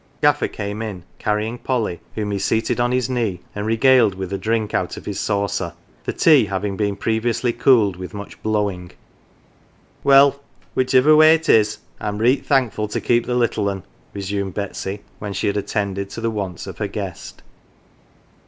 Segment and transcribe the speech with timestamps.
[0.23, 4.37] Gaffer came in, carrying Polly, whom he seated on his knee, and regaled with a
[4.39, 5.73] drink out of his saucer,
[6.05, 8.93] the tea having been previously cooled with much blow ing."
[10.03, 10.41] Well,
[10.73, 15.33] whichever way it is, I'm reet thankful to keep the little un," resumed Betsy, when
[15.33, 17.43] she had attended to the wants of her guest.